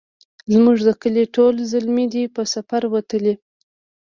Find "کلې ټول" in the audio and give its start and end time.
1.01-1.55